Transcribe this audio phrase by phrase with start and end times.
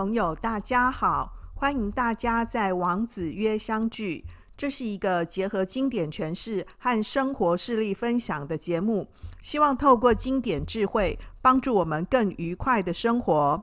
[0.00, 4.24] 朋友，大家好，欢迎大家在王子曰相聚。
[4.56, 9.08] 这是一个结合经典诠释和生活事例分享的节目，
[9.42, 13.62] 希望透过经典智慧，帮助我们更愉快的生活。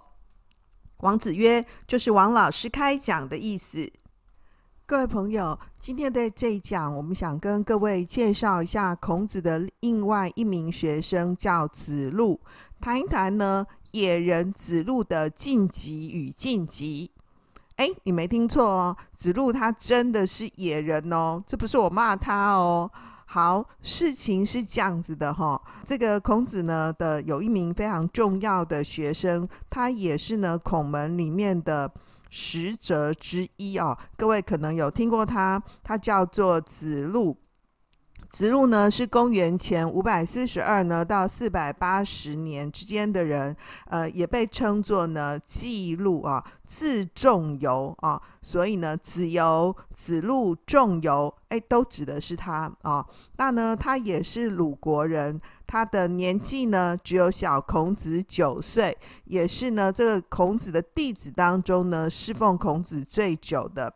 [0.98, 3.92] 王子曰就是王老师开讲的意思。
[4.86, 12.39] 各位朋友，今天的这一讲，我们想跟各位介绍一下孔子的另外一名学生，叫子路，
[12.80, 13.66] 谈一谈呢
[13.97, 17.10] 野人子路的晋级与晋级。
[17.78, 22.89] 哎，你没听错哦，子路他真的是野人哦，这不是我骂他哦。
[23.25, 31.91] 好，事情是这样子的哈，这个孔子呢的有一名非常重要的学生，他也是呢孔门里面的。
[32.30, 37.38] 十哲之一哦，各位可能有听过他，他叫做子路。
[38.30, 53.06] 子路呢是公元前五百四十二呢到四百八十年之间的人，呃，也被称作呢季路啊，自仲由啊，所以呢子由、子路、仲由，哎，都指的是他啊。
[53.38, 55.39] 那呢，他也是鲁国人。
[55.66, 63.94] 他的年纪呢，只有小孔子九岁，也是呢这个孔子的弟子当中呢，侍奉孔子最久的。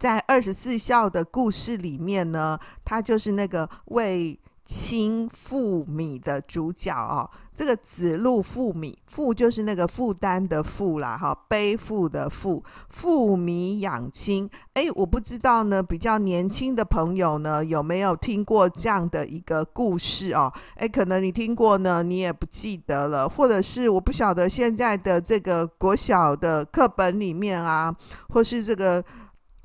[0.00, 14.48] 在二十四孝的故事里面呢，他就是那个为亲负米的主角哦，这个子路负米，负就是那个负担的负啦，哈，背负的负，负米养亲。
[14.72, 20.50] 哎，我不知道呢，比较年轻的朋友呢，有没有听过这样的一个故事哦？
[20.76, 27.94] 哎，可能你听过呢，你也不记得了，或者是我不晓得现在的这个国小的课本里面啊，
[28.30, 29.04] 或是这个。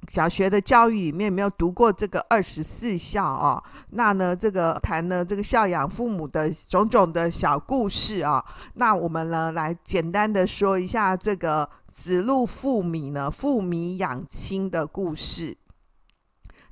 [0.07, 3.63] 小学的教育里面没有读过这个二十四孝哦？
[3.91, 8.43] 那呢，这个谈呢这个孝养父母的种种的小故事啊。
[8.75, 15.57] 那我们呢来简单的说一下这个子路父米呢，父米养亲的故事。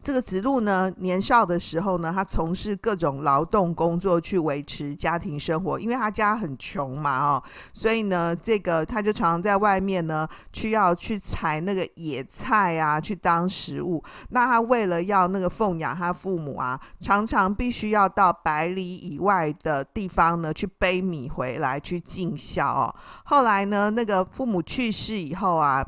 [0.04, 14.04] 这个子路呢，年少的时候呢，他从事各种劳动工作去维持家庭生活，因为他家很穷嘛，哦，所以呢，这个他就常常在外面呢，去要去采那个野菜啊，去当食物。
[14.32, 22.94] 那他为了要那个奉养他父母啊，常常必须要到百里以外的地方呢，去背米回来去尽孝哦。
[23.24, 25.82] 后来呢，那个父母去世以后啊。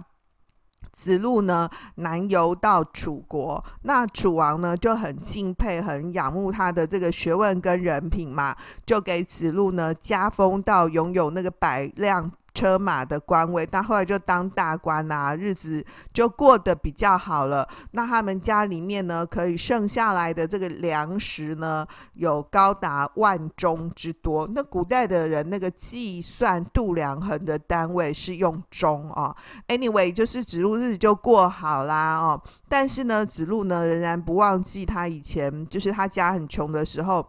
[0.95, 12.31] 子路呢，南游到楚国，那楚王呢就很敬佩、很仰慕他的这个学问跟人品嘛，就给子路呢加封到拥有那个百辆。
[12.55, 17.67] 车马的官位，但后来就当大官啊，日子就过得比较好了。
[17.91, 24.49] 那他们家里面呢，可以剩下来的这个粮食呢，有高达万钟之多。
[24.55, 29.35] 那古代的人那个计算度量衡的单位是用钟啊。
[29.67, 32.41] Anyway，就是子路日子就过好啦哦。
[32.69, 37.27] 但是呢，子路呢仍然不忘记他以前就是他家很穷的时候，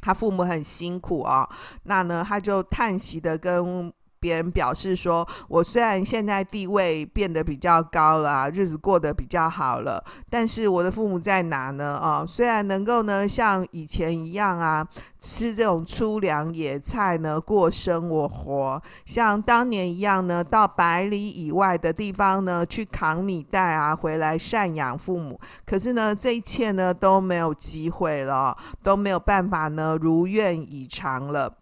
[0.00, 1.46] 他父母很辛苦啊。
[1.82, 3.92] 那呢，他就叹息的跟。
[4.20, 11.96] 别人表示说：“我虽然现在地位变得比较高了啊，日子过得比较好了，但是我的父母在哪呢？
[11.98, 14.86] 啊，虽然能够呢像以前一样啊，
[15.20, 25.38] 吃这种粗粮野菜呢，过生我活，像当年一样呢，到百里以外的地方呢去扛米袋啊，回来赡养父母。
[25.64, 31.54] 可是呢，这一切呢都没有机会了，都没有办法呢如愿以偿了。”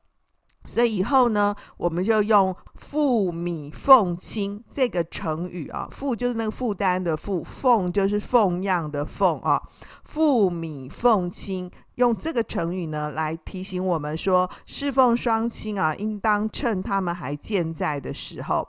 [0.67, 9.63] 所以以后呢，我们就用“负米奉亲”这个成语啊，“负”就是那个负担的“负”，“奉”就是奉养的“奉”啊
[10.05, 18.69] ，“负米奉亲”用这个成语呢来提醒我们说，侍奉双亲啊，应当趁他们还健在的时候。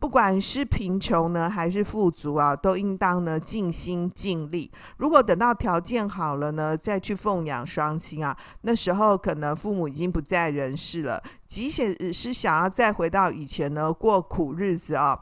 [0.00, 4.70] 不管是贫穷呢，还是富足啊，都应当呢尽心尽力。
[4.96, 11.22] 如果等到条件好了呢，再去奉养双亲啊，那时候可能父母已经不在人世了。
[11.46, 15.18] 即使是想要再回到以前呢，过苦日子啊，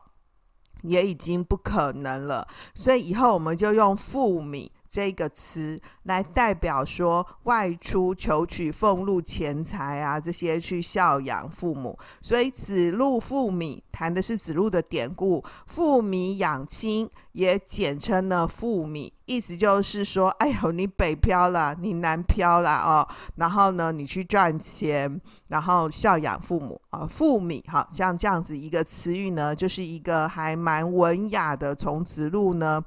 [0.82, 2.46] 也已经不可能了。
[2.74, 4.70] 所以以后我们就用富米。
[4.88, 23.06] 这个词来代表说外出求取俸禄钱财啊，这些去孝养父母，所以子路负米谈的是子路的典故，负米养亲也简称呢负米，意思就是说，哎呦，你北漂了，你南漂了哦，
[23.36, 32.82] 然后呢，你去赚钱，然后孝养父母啊，负米，好像这样子一个词语呢，就是一个还蛮文雅的，从子路呢。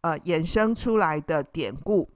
[0.00, 2.08] 呃，衍生出来的典故，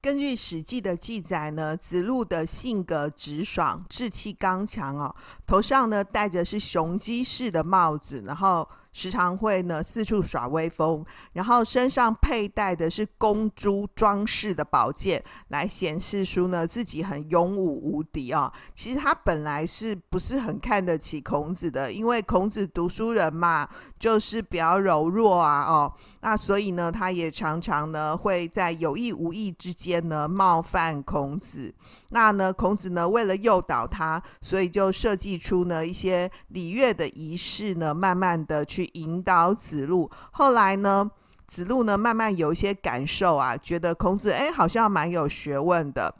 [0.00, 5.14] 根据《史记》的记载呢，子路的性格直爽，志气刚强哦，
[5.46, 8.68] 头上呢戴着是雄鸡式的帽子，然后。
[8.96, 11.04] 时常会呢四处耍威风，
[11.34, 18.52] 然后身上佩戴的是公猪装饰的宝剑，来显示出呢自己很勇武无敌啊、哦。
[18.74, 31.74] 其实他本来是不是很看得起孔子的，因为孔子读书人嘛，就是比较柔弱啊哦，那所以呢，他也常常呢会在有意无意之间呢冒犯孔子。
[32.08, 38.85] 那呢，孔子呢为了诱导他，所以就设计出呢一些礼乐的仪式呢，慢慢的去。
[38.94, 41.10] 引导子路，后来呢，
[41.46, 46.14] 子路呢慢慢有一些感受啊，觉得孔子哎好像蛮有学问的，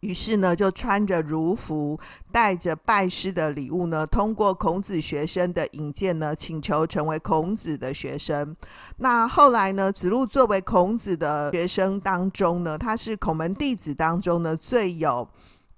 [0.00, 1.98] 于是呢就穿着儒服，
[2.30, 8.56] 带着拜师的礼物呢，通过孔子学生的引荐呢，请求成为孔子的学生。
[8.98, 15.28] 那后来呢，子路作为孔子的学生当中呢，他是孔门弟子当中呢最有。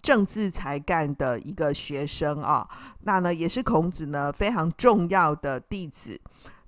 [0.03, 2.69] 政治才干的一个学生啊，
[3.03, 6.21] 那呢也是孔子呢非常重要的弟子。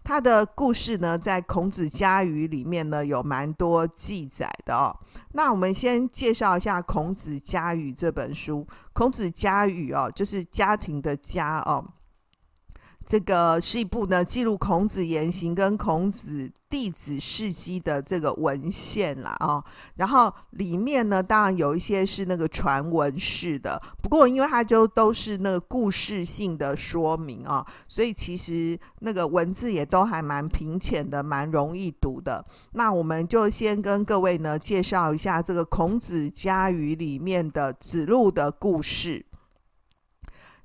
[0.04, 4.94] 他的故事呢，在《孔子家语》里面呢有蛮多记载的哦。
[5.32, 11.82] 那我们先介绍一下《孔子家语》这本书，《孔子家语》哦，就是家庭的家哦。
[13.06, 19.62] 这个是一部呢记录孔子言行跟孔子弟子事迹的这个文献啦啊、
[19.96, 32.44] 然后里面呢当然有一些是那个传闻式的，不过因为它就都是那个故事性的说明啊、所以其实那个文字也都还蛮平浅的，蛮容易读的。
[32.72, 39.24] 那我们就先跟各位呢介绍一下这个《孔子家语》里面的子路的故事。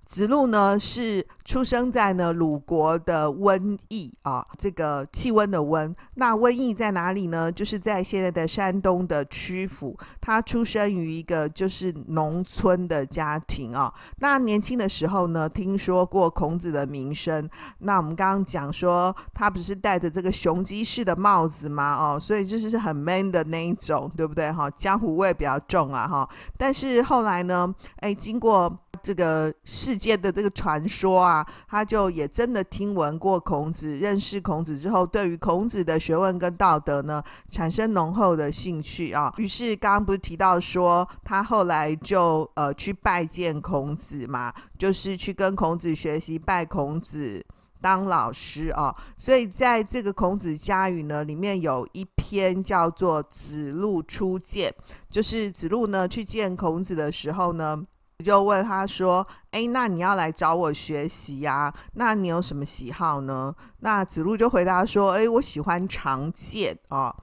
[0.09, 5.95] 子路呢是出生在呢鲁国的温邑啊，这个气温的温。
[6.15, 7.51] 那温邑在哪里呢？
[7.51, 9.95] 就是在现在的山东的曲阜。
[10.19, 13.93] 他出生于一个就是农村的家庭啊。
[14.17, 17.47] 那年轻的时候呢，听说过孔子的名声。
[17.77, 21.95] 那我们刚刚讲说，他不是戴着这个雄鸡式的帽子吗？
[21.95, 24.51] 哦，所以就是很 man 的那一种，对不对？
[24.51, 26.27] 哈，江湖味比较重啊，哈。
[26.57, 28.75] 但是后来呢，哎，经过。
[29.01, 39.33] 这个世界的这个传说啊，他就也真的听闻过孔子，认识孔子之后，对于孔子的学问跟道德呢，产生浓厚的兴趣啊。
[39.37, 47.45] 于是刚刚不是提到说，他后来就呃去拜见孔子嘛，就是去跟孔子学习，拜孔子
[47.81, 48.95] 当老师啊。
[49.17, 54.71] 所以在这个《孔子家语》呢，里面有一篇叫做《子路初见》，
[55.09, 57.83] 就是子路呢去见孔子的时候呢。
[58.23, 61.73] 就问他说：“哎，那你要来找我学习呀？
[61.93, 67.15] 那你有什么喜好呢？”那子路就回答说：“哎，我喜欢常见哦，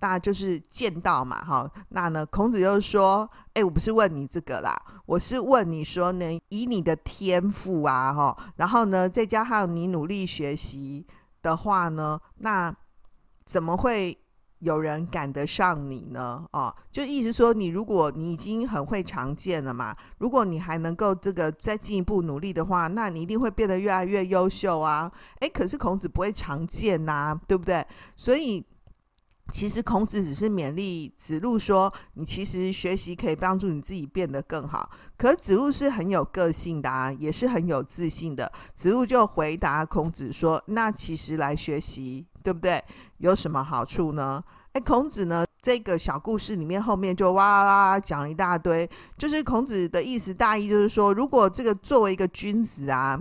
[0.00, 4.76] 那就是见道嘛，哈、那呢，孔子就说：哎，我不是问你这个啦，
[5.06, 11.06] 我是问你说呢，以你的天赋啊，哈、哦，然后呢，再加上你努力学习
[11.42, 12.74] 的话呢，那
[13.44, 14.18] 怎么会？”
[14.60, 16.46] 有人赶得上你呢？
[16.52, 25.10] 哦，就意思说，你如果你已经很会常见了嘛，如果你还能够这个再进一步努力的话，那你一定会变得越来越优秀啊！
[25.40, 27.86] 诶，可是孔子不会常见呐，对不对？
[28.14, 28.64] 所以
[29.50, 34.90] 其实孔子只是勉励子路说，你其实学习可以帮助你自己变得更好。
[35.16, 38.52] 可子路是很有个性的啊，也是很有自信的。
[38.74, 42.82] 子路就回答孔子说：“那其实来学习。”对不对？
[43.18, 44.42] 有什么好处呢？
[44.72, 53.20] 哎，孔子呢，这个小故事里面后面就哇啦啦讲了一大堆，就是孔子的意思大意就是说，如果这个作为一个君子啊，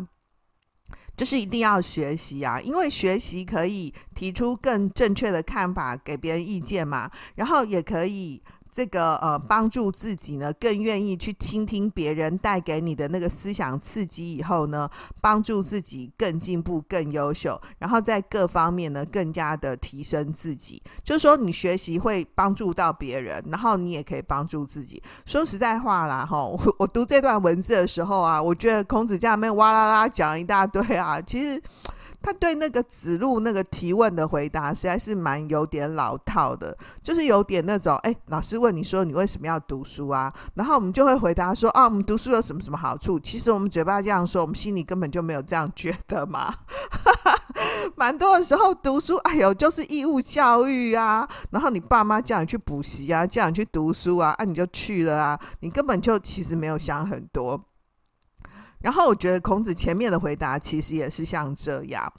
[1.17, 8.41] 就是一定要学习啊，因为学习可以提出更正确的看法，给别人意见嘛，然后也可以。
[8.79, 20.81] 这个呃，帮助自己呢，更愿意去倾听别人带给你的那个思想刺激以后呢，帮助自己更进步、更优秀，然后在各方面呢，更加的提升自己。
[21.03, 25.03] 就是说，你学习会帮助到别人，然后你也可以帮助自己。
[25.25, 31.61] 说实在话啦，哈，我 我读这段文字的时候啊，我觉得孔子家里面哇啦啦讲一大堆啊，其实。
[32.21, 40.33] 他对那个子路那个提问的回答实在是蛮有点老套的，就是有点那种，哎，老师问你说你为什么要读书啊？
[40.55, 43.19] 然后我们就会回答说，啊，我们读书有什么什么好处？
[43.19, 46.53] 其实我们嘴巴这样说，我们心里根本就没有这样觉得嘛。
[47.95, 51.27] 蛮多的时候读书，哎呦，就是义务教育啊。
[51.51, 57.59] 然后你爸妈叫你去补习啊，叫你去读书啊，啊，你就去了啊，你根本就其实没有想很多。
[58.81, 62.11] 然后我觉得孔子前面的回答其实也是像这样，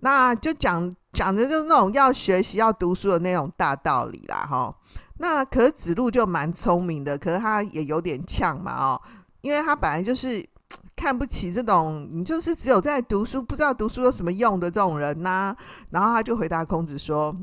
[0.00, 4.74] 那就讲讲的就是那种要学习、要读书的那种大道理啦，哈。
[5.18, 9.02] 那可是子路就蛮聪明的，可是他也有点呛嘛，哦，
[9.40, 10.46] 因为他本来就是
[10.94, 15.54] 看不起这种你就是只有在读书，不知道读书有什么用的这种人呐、
[15.90, 17.34] 然后他就回答孔子说：“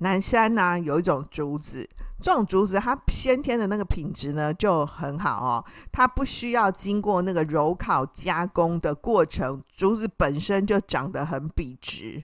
[0.00, 1.88] 南山呐、有一种竹子。”
[2.20, 12.22] 这种竹子它先天的那个品质呢就很好哦，它不需要经过那个柔烤加工的过程，竹子本身就长得很笔直。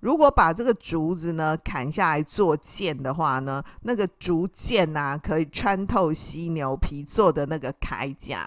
[0.00, 8.46] 如果把这个竹子呢砍下来做剑的话呢，那个竹剑呐、啊、可以穿透犀牛皮做的那个铠甲。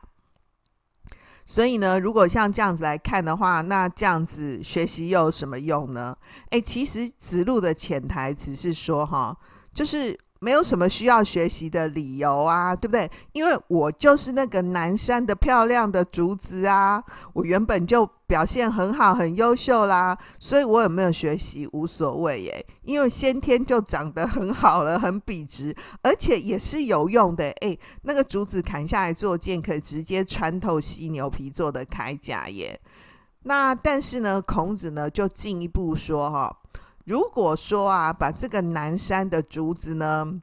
[1.47, 6.15] 所以呢，如果像这样子来看的话，那这样子学习又有什么用呢？
[6.51, 9.35] 诶，其实子路的潜台词是说哈，
[9.73, 10.15] 就是。
[10.43, 13.07] 没有什么需要学习的理由啊，对不对？
[13.31, 27.51] 因为我就是那个南山的漂亮的竹子啊，我原本就表现很好，很优秀啦，所以我有没有学习无所谓耶，因为先天就长得很好了，很笔直，而且也是有用的。
[27.61, 32.81] 诶，那个竹子砍下来做剑，可以直接穿透犀牛皮做的铠甲耶。
[33.43, 36.57] 那但是呢，孔子呢就进一步说哈。
[37.05, 40.41] 如果说啊，把这个南山的竹子呢，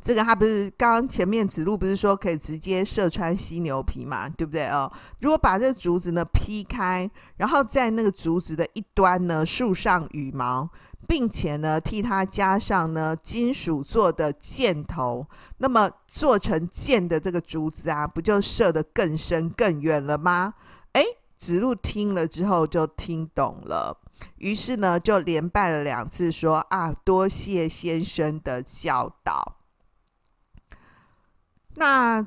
[0.00, 4.90] 这个他不是刚刚前面子路不是说可以直接射穿犀牛皮嘛，对不对哦？
[5.20, 10.68] 如果把这个竹子呢劈开，然后在那个竹子的一端呢竖上羽毛，
[11.08, 15.26] 并且呢替它加上呢金属做的箭头，
[15.58, 20.54] 那么做成箭的这个竹子啊，不就射得更深更远了吗？
[20.92, 21.02] 诶，
[21.36, 24.00] 子路听了之后就听懂了。
[24.36, 29.56] 于是呢，就连拜了两次，说啊，多谢先生的教导。
[31.76, 32.26] 那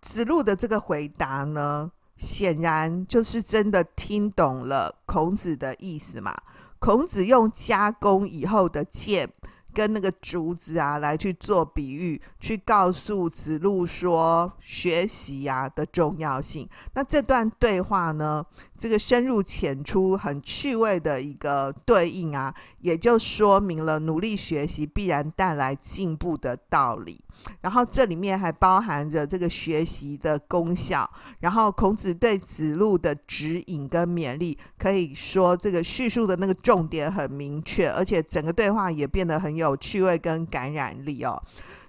[0.00, 6.34] 子路的这个回答呢，显然就是真的听懂了孔子的意思嘛。
[6.78, 9.32] 孔子用加工以后的剑。
[9.74, 16.68] 跟那个竹子啊来去做比喻，去告诉子路说学习、啊、的重要性。
[16.92, 18.44] 那这段对话呢，
[18.82, 27.22] 这个深入浅出、很趣味的一个对应啊，也就说明了努力学习必然带来进步的道理。
[27.60, 31.08] 然后这里面还包含着这个学习的功效。
[31.38, 41.40] 然后孔子对子路的指引跟勉励，可以说这个叙述的那个重点很明确，而且整个对话也变得很有趣味跟感染力哦。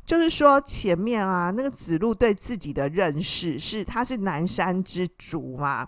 [0.06, 5.88] 就是说前面啊，那个子路对自己的认识是他是南山之竹嘛。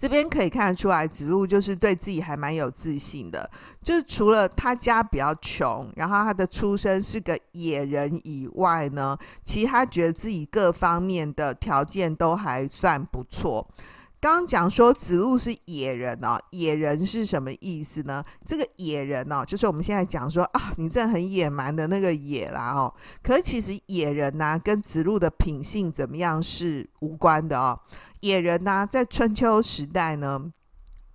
[0.00, 3.48] 这边可以看得出来，子路就是对自己还蛮有自信的。
[3.82, 9.14] 就是除了他家比较穷，然后他的出身是个野人以外呢，
[9.44, 13.68] 其他觉得自己各方面的条件都还算不错。
[14.20, 18.22] 刚刚讲说子路是野人哦，野人是什么意思呢？
[18.44, 22.92] 这个野人哦，就是我们现在讲说啊，你这很野蛮的那个野啦哦。
[23.22, 27.80] 可是其实野人呐、跟子路的品性怎么样是无关的哦。
[28.20, 30.52] 野人呐、在春秋时代呢，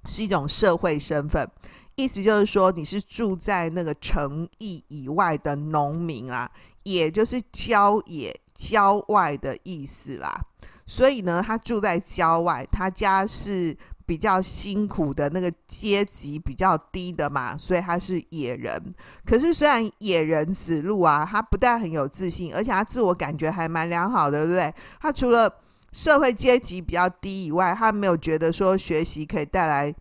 [0.06, 1.48] 是一种社会身份，
[1.96, 6.50] 意思就是说你是住在那个城邑以外的农民啊，
[6.82, 10.44] 野就是郊野、郊外的意思啦。
[10.86, 13.76] 所以呢，他住在郊外，他家是
[14.06, 18.94] 比较辛苦的那个阶级比较低的嘛，所以他是野人。
[19.26, 24.74] 可是虽然野人子路啊，他不但很有自信，而且他自我感觉还蛮良好的，对不对？
[25.00, 25.52] 他除了
[25.92, 29.96] 社会阶级比较低以外，他没有觉得说学习可以带来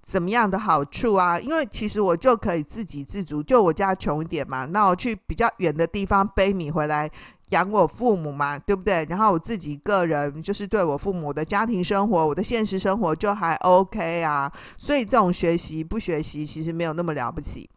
[0.00, 1.38] 怎么样的好处啊？
[1.38, 7.10] 因为其实我就可以自给自足，就我家穷一点嘛，那我去比较远的地方背米回来
[7.52, 9.06] 养我父母嘛，对不对？
[9.08, 17.70] 然后我自己个人就是对我父母的家庭生活、我的现实生活就还 OK 啊，所以这种学习不学习其实没有那么了不起。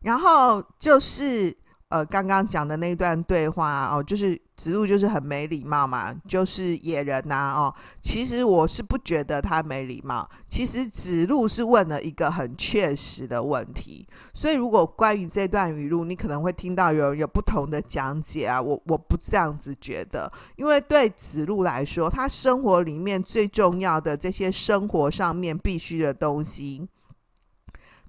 [0.00, 1.56] 然后就是。
[1.92, 7.74] 呃，刚刚讲的那段对话哦，就是子路就是很没礼貌嘛，就是野人呐、哦。
[8.00, 14.08] 其实我是不觉得他没礼貌，其实子路是问了一个很确实的问题。
[14.32, 26.88] 所以如果关于这段语录，你可能会听到有有不同的讲解啊，我我不这样子觉得，因为对子路来说，他生活里面最重要的这些生活上面必须的东西，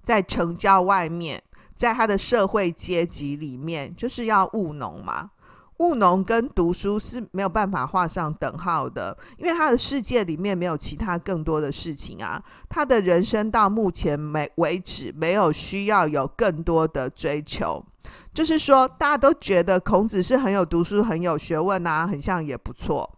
[0.02, 1.42] 在城郊外面。
[1.74, 5.30] 在他的社会阶级里面，就是要务农嘛。
[5.78, 12.40] 务农跟读书是没有办法画上等号的，因为他的世界里面没有其他更多的事情啊。
[12.68, 17.84] 他的人生到目前没为止，没有需要有更多的追求。
[18.32, 23.13] 就是说，大家都觉得孔子是很有读书、很有学问啊，很像也不错。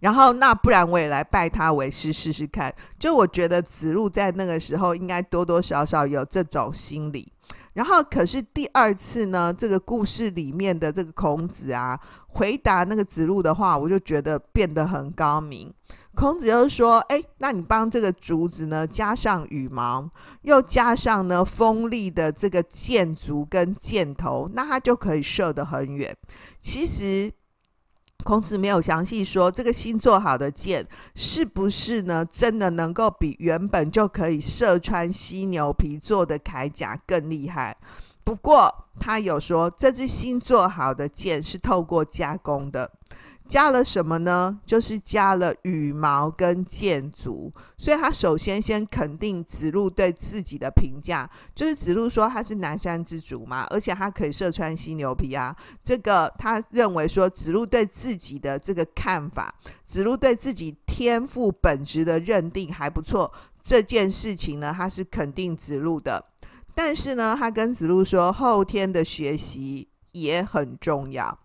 [0.00, 2.74] 然后那不然我也来拜他为师试试看。
[2.98, 7.32] 就我觉得子路在那个时候应该多多少少有这种心理。
[7.74, 15.72] 然后可是第二次呢，这个故事里面的这个孔子啊，回答那个子路的话，我就觉得变得很高明。
[16.16, 20.10] 孔子就说：“哎，那你帮这个竹子呢加上羽毛，
[20.42, 26.14] 又加上呢锋利的这个箭足跟箭头，那它就可以射得很远。
[26.60, 27.32] 其实
[28.24, 37.76] 孔子没有详细说这个新做好的箭是不是呢真的能够比原本就可以射穿犀牛皮做的铠甲更厉害。
[38.22, 42.90] 不过他有说这支新做好的箭是透过加工的。”
[43.50, 44.60] 加了什么呢？
[44.64, 55.52] 就是加了羽毛跟箭足，所以他首先先肯定子路对自己的评价，就是子路说他是南山之主嘛，而且他可以射穿犀牛皮啊。
[55.82, 59.52] 这个他认为说子路对自己的这个看法，
[59.84, 63.32] 子路对自己天赋本质的认定还不错。
[63.60, 66.24] 这件事情呢，他是肯定子路的，
[66.72, 71.36] 但是呢，他跟子路说后天的学习也很重要。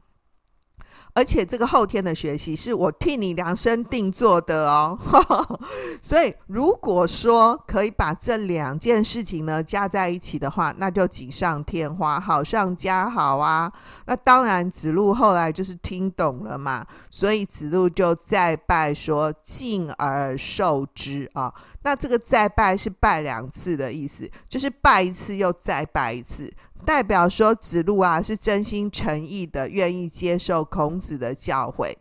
[1.16, 5.00] 而且这个后天的学习是我替你量身定做的哦，
[6.02, 13.72] 所以如果说可以把这两件事情呢加在一起的话，那就锦上添花，好上加好啊。
[14.08, 21.54] 那当然子路后来就是听懂了嘛，所以子路就再拜说敬而受之啊。
[21.84, 26.52] 那这个再拜是拜两次的意思，就是拜一次又再拜一次。
[26.84, 31.96] 代表说子路啊是真心诚意的，愿意接受孔子的教诲。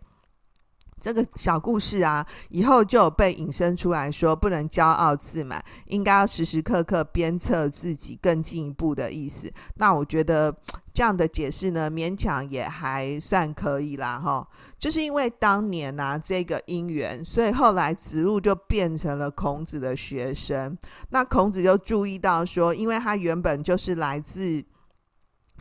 [1.05, 9.53] 这个小故事啊，以后就有被引申出来说，不能骄傲自满，应该要时时刻刻鞭策自己更进一步的意思。
[9.75, 10.57] 那我觉得
[10.95, 14.49] 这样的解释呢，勉强也还算可以啦，哈。
[14.79, 20.75] 就是因为当年啊这个因缘，所以后来子路就变成了孔子的学生。
[21.11, 24.65] 那孔子就注意到说，因为他原本就是来自。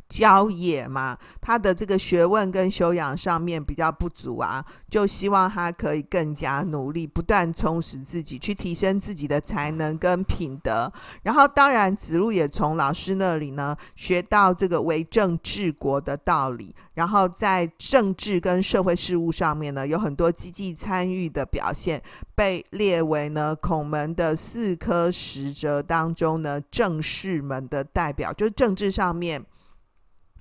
[0.10, 10.92] 郊野嘛，他的这个学问跟修养上面比较不足啊，就希望他可以更加努力，不断充实自己，去提升自己的才能跟品德。
[11.24, 22.00] 然后，当然子路也从老师那里呢学到这个为政治国的道理，然后在政治跟社会事务上面呢有很多积极参与的表现，
[22.36, 29.44] 被列为呢孔门的四科十哲当中呢政士们的代表，就是政治上面。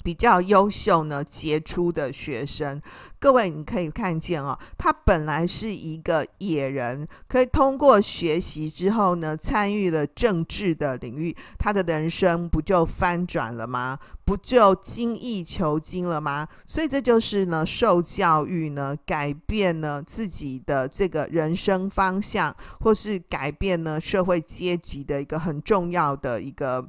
[0.02, 2.80] 比较优秀呢，杰出的学生，
[3.18, 13.98] 各位你可以看见哦，他本来是一个野人，可以通过学习之后呢，参与了政治的领域，他的人生不就翻转了吗？
[14.24, 16.46] 不就精益求精了吗？
[16.64, 26.88] 所以这就是呢，受教育呢，改变呢自己的这个人生方向，或是改变呢社会阶级的一个很重要的一个。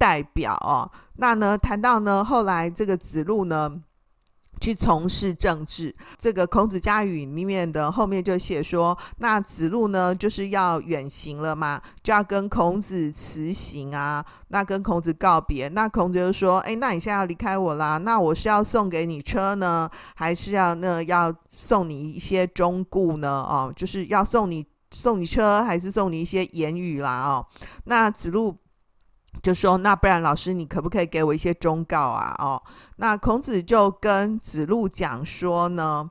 [0.00, 3.70] 代表哦，那呢谈到呢后来这个子路呢
[4.58, 23.28] 去从事政治，这个孔子家语里面的后面就写说，那子路呢就是要远行了嘛，就要跟孔子辞行啊，那跟孔子告别，那孔子就说，哎，那你现在要离开我啦，那我是要送给你车呢，还是要那要送你一些忠告呢？
[23.28, 27.26] 哦，就是要送你送你车，还是送你一些言语啦？
[27.26, 27.46] 哦，
[27.84, 28.56] 那子路。
[29.42, 32.34] 就说，那不然老师你可不可以给我一些忠告啊？
[32.38, 32.62] 哦，
[32.96, 36.10] 那孔子就跟子路讲说呢。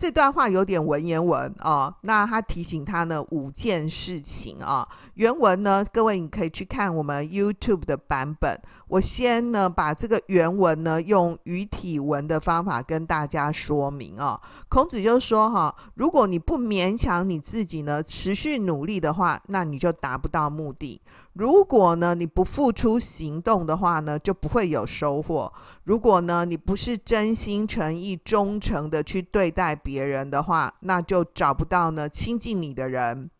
[0.00, 8.56] 这段话有点文言文哦，那他提醒他呢五件事情啊、原文呢，各位你可以去看我们 YouTube 的版本。
[8.86, 14.40] 我先呢把这个原文呢用语体文的方法跟大家说明啊、哦。
[14.68, 21.02] 孔子就说哈，如果你不勉强你自己呢，持续努力的话，那你就达不到目的。
[21.34, 25.52] 如果呢你不付出行动的话呢，就不会有收获。
[25.84, 33.30] 如果呢你不是真心诚意、忠诚的去对待别人的话，那就找不到呢亲近你的人。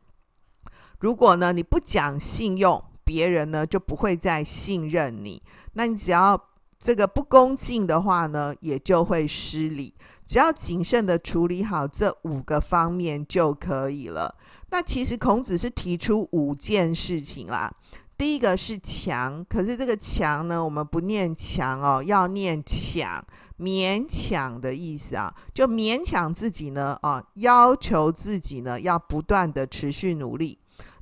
[1.01, 5.43] 如果呢你不讲信用，别人呢就不会再信任你。
[5.73, 6.41] 那你只要
[6.79, 9.95] 这个不恭敬的话呢，也就会失礼。
[10.25, 14.35] 只要谨慎的处理好这五个方面就可以了。
[14.71, 17.73] 那其实孔子是提出五件事情啦。
[18.17, 23.25] 第一个是强，可是这个强呢，我们不念强哦，要念强，
[23.59, 30.59] 勉强的意思啊，就勉强自己呢啊，要求自己呢要不断的持续努力。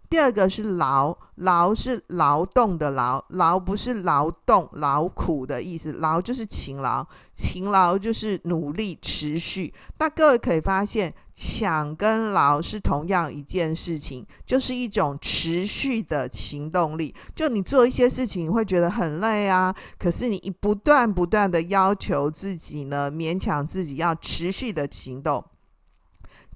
[0.08, 9.72] 第二个是劳，劳是劳动的劳，劳不是劳动劳苦的意思，劳就是勤劳，勤劳就是努力持续。
[9.98, 17.14] 那各位可以发现，抢跟劳是同样一件事情，就是一种持续的行动力。
[17.34, 25.44] 就你做一些事情，你会觉得很累啊，可是你不断不断的要求自己呢，勉强自己要持续的行动。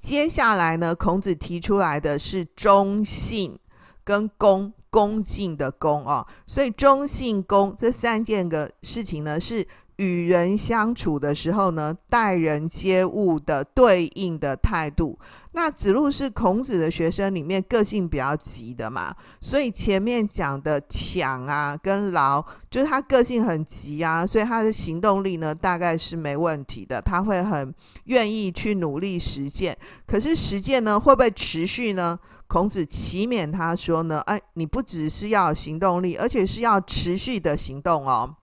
[0.00, 3.58] 接下来呢，孔子提出来的是忠信
[4.02, 9.66] 跟恭，恭敬的恭哦，所以忠信恭这三件个事情呢，是
[10.00, 15.18] 与人相处的时候呢，待人接物的对应的态度。
[15.52, 29.76] 那子路是孔子的学生里面个性比较急的嘛，所以前面讲的抢啊跟劳，就是他个性很急啊，所以他的行动力呢大概是没问题的，他会很愿意去努力实践。
[30.06, 32.18] 可是实践呢会不会持续呢？
[32.46, 38.36] 孔子启勉他说呢，哎，你不只是要行动力，而且是要持续的行动哦。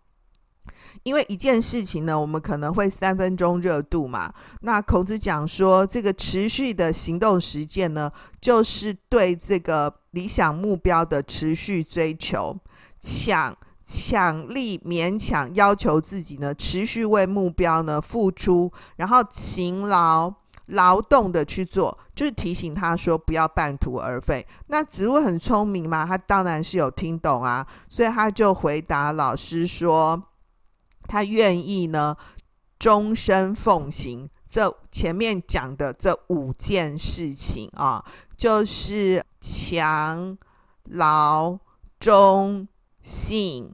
[1.04, 4.34] 因为一件事情呢，我们可能会三分钟热度嘛。
[4.62, 12.58] 那孔子讲说，这个持续的行动实践呢，就是对这个理想目标的持续追求。
[13.00, 20.34] 强强力勉强要求自己呢，持续为目标呢付出，然后勤劳
[20.66, 24.46] 劳动的去做，就是提醒他说不要半途而废。
[24.68, 30.22] 那植物很聪明嘛，他当然是有听懂啊，所以他就回答老师说。
[31.08, 32.16] 他愿意呢，
[32.78, 38.04] 终身奉行这前面讲的这五件事情啊，
[38.38, 40.38] 就是强、
[40.86, 41.58] 劳、
[42.00, 42.68] 忠、
[43.02, 43.74] 信、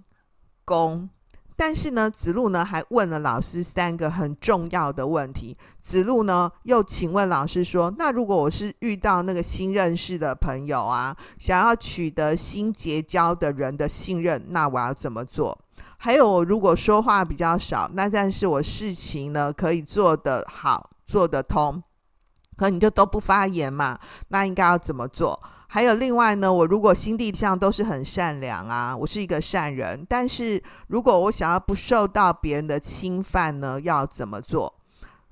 [0.64, 1.10] 恭。
[1.56, 5.56] 但是呢，子路呢还问了老师三个很重要的问题。
[5.80, 15.58] 子路呢又请问老师说：“那如果我是遇到那个新认识的朋友啊，想要取得新结交的人的信任，那我要怎么做？”
[16.06, 21.82] 还有，我如果说话比较少，那但是我事情呢可以做得好，做得通，
[22.58, 23.98] 可你就都不发言嘛？
[24.28, 25.42] 那应该要怎么做？
[25.70, 34.76] 还有另外呢，我如果心地上都是很善良啊，我是一个善人，但是如果我想要不受到别人的侵犯呢，要怎么做？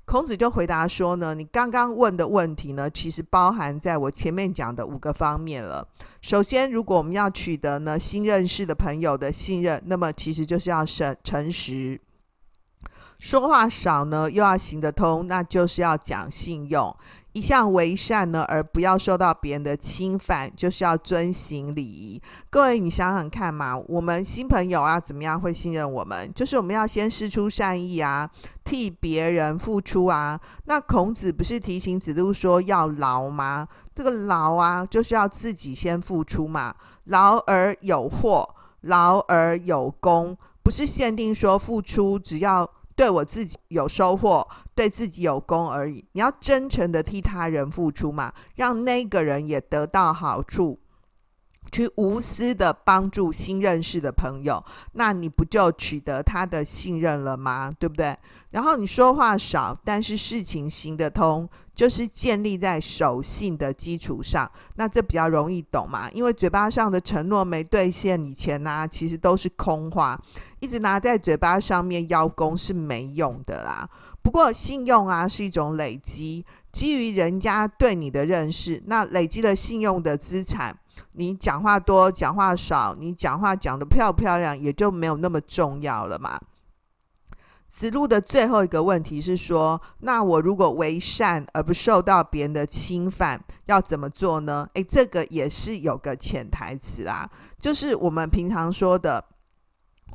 [0.04, 5.86] 孔子就回答说呢，你刚刚问的问题呢，其实包含在我前面讲的五个方面了。
[6.20, 12.00] 首先，如果我们要取得呢新认识的朋友的信任，那么其实就是要诚诚实，
[13.18, 16.94] 说话少呢又要行得通，那就是要讲信用。
[17.32, 22.20] 一向为善呢，而不要受到别人的侵犯，就是要遵行礼仪。
[22.50, 26.30] 各位，你想想看嘛，我们新朋友啊，怎么样会信任我们？
[26.34, 28.28] 就是我们要先施出善意啊，
[28.64, 30.38] 替别人付出啊。
[30.66, 33.66] 那孔子不是提醒子路说要劳吗？
[33.94, 36.74] 这个劳啊，就是要自己先付出嘛。
[37.04, 38.48] 劳而有获，
[38.82, 42.70] 劳而有功，不是限定说付出只要。
[43.02, 46.04] 对我自己有收获，对自己有功而已。
[46.12, 50.78] 你要真诚的替他人付出嘛，让那个人也得到好处，
[51.72, 57.72] 去无私的帮助新认识的朋友，那你不就取得他的信任了吗？
[57.78, 58.16] 对不对？
[58.50, 61.48] 然后你说话少，但是事情行得通。
[61.74, 70.20] 就是建立在守信的基础上，那这比较容易懂嘛，因为嘴巴上的承诺没兑现以前呢、其实都是空话，
[70.60, 73.88] 一直拿在嘴巴上面邀功是没用的啦。
[74.20, 80.76] 不过信用啊是一种累积，基于人家对你的认识，那累积了信用的资产，
[81.12, 86.40] 你讲话多讲话少，你讲话讲的漂不漂亮，也就没有那么重要了嘛。
[87.68, 94.68] 子路的最后一个问题是说：那我如果为善而不受到别人的侵犯，要怎么做呢？
[94.74, 99.24] 诶，这个也是有个潜台词啊，就是我们平常说的，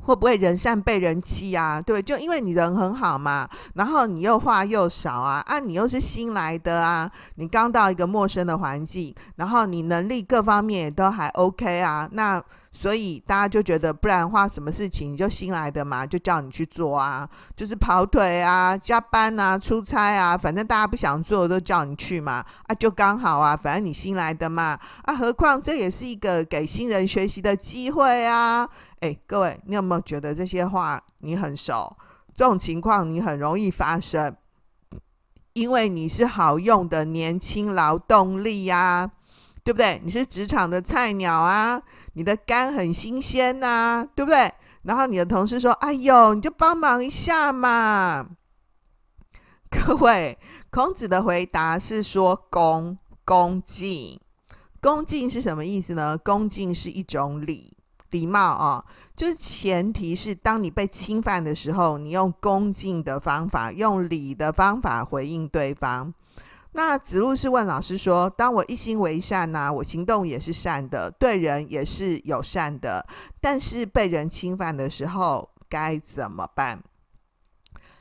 [0.04, 1.80] 会不会人善被人欺啊？
[1.80, 12.42] 对，就因为你人很好嘛，然后你又话又少啊，啊，你又是新来的啊，你刚到一个陌生的环境，然后你能力各方面也都还 OK 啊，那。
[12.70, 28.68] 所以大家就觉得，不然的话，什么事情你就新来的嘛，就叫你去做啊，就是跑腿啊、加班啊、出差啊，反正大家不想做都叫你去嘛，啊，就刚好啊，反正你新来的嘛，啊，何况这也是一个给新人学习的机会啊。
[29.00, 31.96] 诶，各位，你有没有觉得这些话你很熟？
[32.34, 34.36] 这种情况你很容易发生，
[35.54, 39.10] 因为你是好用的年轻劳动力呀。
[39.68, 40.00] 对不对？
[40.02, 41.82] 你是职场的菜鸟啊，
[42.14, 44.50] 你的肝很新鲜呐、对不对？
[44.84, 48.30] 然后你的同事说：“哎呦，你就帮忙一下嘛。”
[49.68, 50.38] 各位，
[50.70, 54.18] 孔子的回答是说恭：“恭恭敬，
[54.80, 56.16] 恭敬是什么意思呢？
[56.16, 57.76] 恭敬是一种礼。
[58.08, 58.82] 礼貌啊，
[59.14, 66.14] 就是前提是当你被侵犯的时候，你用恭敬的方法，用礼的方法回应对方。
[66.78, 73.04] 那子路是问老师说：“当我一心为善呐、我行动也是善的，对人也是友善的，
[73.40, 76.80] 但是被人侵犯的时候该怎么办？”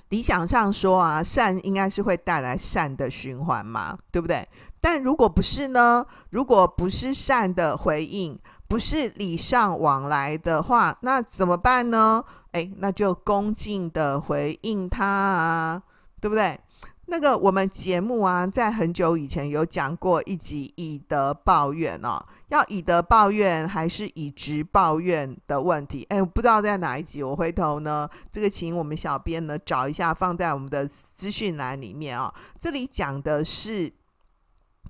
[0.10, 4.48] 理想上说啊，善应该是会带来善的循环嘛，对不对？
[4.80, 6.06] 但如果不是呢？
[6.30, 12.24] 如果不是善的回应，不是礼尚往来的话，那怎么办呢？
[12.52, 15.82] 诶，那就恭敬的回应他啊，
[16.22, 16.60] 对不对？
[17.08, 26.06] 那个我们节目啊，在很久以前有讲过一集以德报怨哦，要以德报怨还是以直报怨的问题？
[26.10, 32.34] 诶，我不知道在哪一集，我回头呢，这个请我们小编呢找一下，放在我们的资讯栏里面啊、哦。
[32.60, 33.94] 这里讲的是。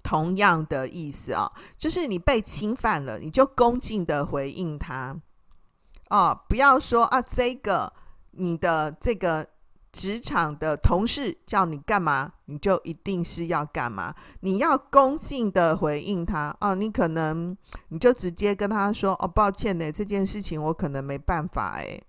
[0.04, 5.14] 同样的意思啊、哦，就是你被侵犯了，你就恭敬的回应他
[6.10, 7.92] 哦，不要说啊，这个
[8.32, 9.46] 你的这个
[9.98, 17.58] 职场的同事叫你干嘛，你就一定是要干嘛，你要恭敬的回应他哦，你可能
[17.90, 22.04] 你就直接跟他说哦，抱歉呢，这件事情我可能没办法诶。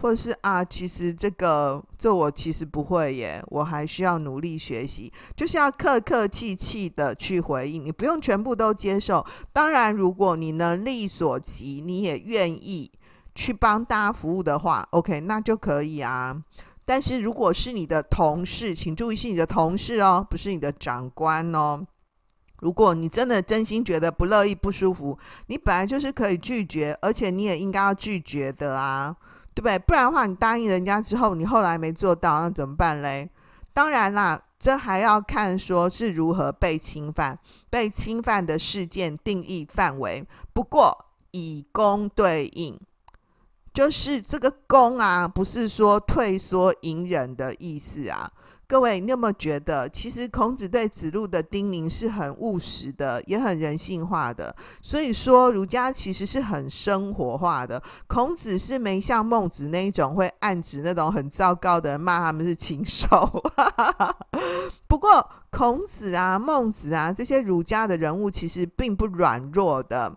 [0.00, 9.24] 或者是啊，其实这个这我其实不会耶，我还需要努力学习，就是要客客气气的去回应，你不用全部都接受。
[9.52, 12.90] 当然，如果你能力所及，你也愿意
[13.34, 16.34] 去帮大家服务的话，OK，那就可以啊。
[16.90, 21.86] 但是如果是你的同事，请注意是你的同事哦，不是你的长官哦。
[22.58, 29.16] 如果你真的真心觉得不乐意、不舒服，你本来就是可以拒绝，而且你也应该要拒绝的啊。
[29.54, 29.78] 对不对？
[29.78, 33.30] 不然的话，你答应人家之后，你后来没做到，那怎么办嘞？
[33.72, 37.38] 当然啦，这还要看说是如何被侵犯，
[37.70, 40.26] 被侵犯的事件定义范围。
[40.52, 42.76] 不过以恭对应，
[43.72, 48.30] 就是这个恭啊，不是说退缩隐忍的意思啊。
[48.66, 54.54] 各位，你有没有觉得，其实孔子对子路的叮咛是很务实的，也很人性化的？
[54.80, 57.82] 所以说，儒家其实是很生活化的。
[58.06, 63.42] 孔子是没像孟子那一种会暗指那种很糟糕的人，骂他们是禽兽。
[64.86, 70.16] 不过，孔子啊、孟子啊这些儒家的人物，其实并不软弱的。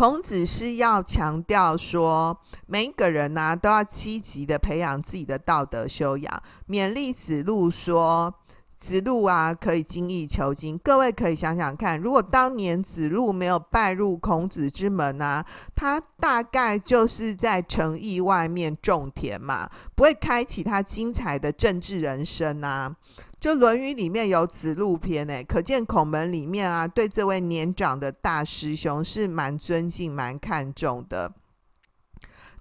[0.00, 2.34] 孔子是要强调说，
[2.66, 8.34] 每一个人呢、都要积极的培养自己的道德修养，勉励子路说
[8.78, 22.96] ：“子路啊，可以精益求精。”各位可以想想看，如果当年子路没有拜入孔子之门呢、啊，他大概就是在城邑外面种田嘛，不会开启他精彩的政治人生啊。
[23.40, 31.32] 就《论语》里面有子路篇诶，可见孔门里面啊，对这位年长的大师兄是蛮尊敬、蛮看重的。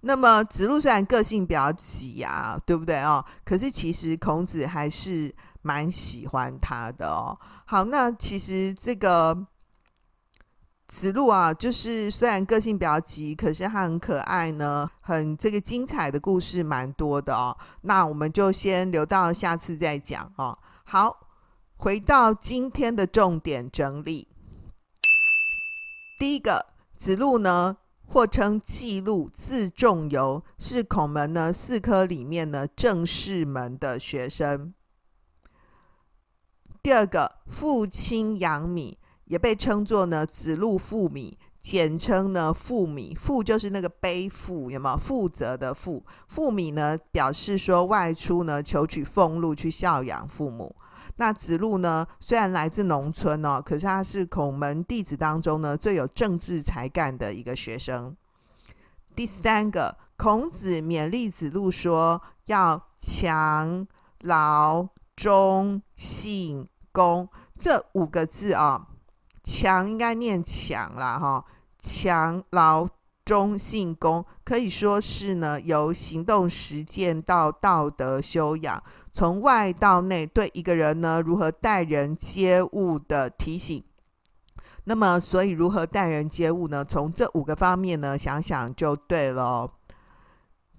[0.02, 3.24] 那么子路虽然个性比较急啊，对不对哦？
[3.44, 7.38] 可是其实孔子还是蛮喜欢他的哦。
[7.66, 9.38] 好，那其实这个
[10.88, 17.58] 子路啊，就是虽然个性比较急，可是他很可爱呢，很这个精彩的故事蛮多的哦。
[17.82, 20.58] 那我们就先留到下次再讲哦。
[20.92, 21.28] 好，
[21.78, 24.28] 回到今天的重点整理。
[26.18, 34.74] 第一个，子路呢，或称季路，字仲由，是孔门呢四科里面呢正式门的学生。
[36.82, 43.14] 第二个，父亲养米，也被称作呢子路父米，简称呢负米。
[43.14, 46.04] 负就是那个背负，有没有负责的负？
[46.28, 50.76] 负米呢，表示说外出呢求取俸禄去孝养父母。
[51.18, 58.16] 那子路呢，虽然来自农村哦，可是他是孔门弟子当中呢最有政治才干的一个学生。
[59.16, 63.86] 第三个，孔子勉励子路说要强、
[64.22, 68.89] 劳、忠、信、恭这五个字啊、哦，
[69.52, 71.44] 强应该念强啦哈，
[71.82, 72.88] 强、劳、
[73.26, 78.82] 忠、信、恭可以说是呢由行动实践到道德修养。
[79.12, 83.84] 从外到内，对一个人呢如何待人接物的提醒。
[84.84, 86.86] 那么，所以如何待人接物呢？
[86.86, 89.68] 从这五个方面呢想想就对了。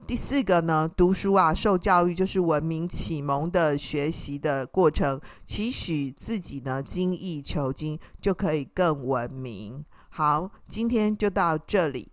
[0.07, 9.85] 第四个呢，读书啊，受教育就是文明启蒙的学习的过程，期许自己呢精益求精，就可以更文明。
[10.09, 12.09] 好，今天就到这里。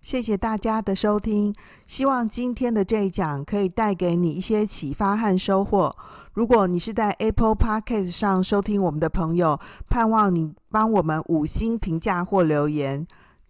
[0.00, 1.52] 谢谢大家的收听，
[1.86, 5.96] 希望今天的这一讲可以带给你一些启发和收获。
[6.34, 13.06] 如果你是在 Apple Podcast 上收听我们的朋友，盼望你帮我们五星评价或留言，